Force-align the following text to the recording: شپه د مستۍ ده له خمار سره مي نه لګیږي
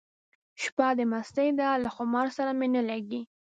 شپه 0.61 0.87
د 0.99 0.99
مستۍ 1.11 1.49
ده 1.59 1.69
له 1.83 1.89
خمار 1.95 2.27
سره 2.37 2.51
مي 2.59 2.67
نه 2.75 2.81
لګیږي 2.89 3.21